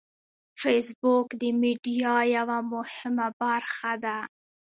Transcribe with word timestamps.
فېسبوک 0.61 1.27
د 1.41 1.43
میډیا 1.61 2.15
یوه 2.37 2.57
مهمه 2.73 3.27
برخه 3.41 3.91
ده 4.03 4.17